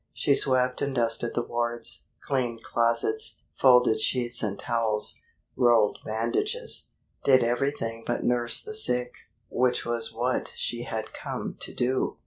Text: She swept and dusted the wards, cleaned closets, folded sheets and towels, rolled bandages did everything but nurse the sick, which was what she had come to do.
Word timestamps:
She 0.15 0.33
swept 0.33 0.81
and 0.81 0.95
dusted 0.95 1.35
the 1.35 1.43
wards, 1.43 2.07
cleaned 2.23 2.63
closets, 2.63 3.39
folded 3.53 3.99
sheets 3.99 4.41
and 4.41 4.57
towels, 4.57 5.21
rolled 5.55 5.99
bandages 6.03 6.89
did 7.23 7.43
everything 7.43 8.01
but 8.03 8.23
nurse 8.23 8.63
the 8.63 8.73
sick, 8.73 9.13
which 9.51 9.85
was 9.85 10.11
what 10.11 10.53
she 10.55 10.85
had 10.85 11.13
come 11.13 11.55
to 11.59 11.71
do. 11.71 12.17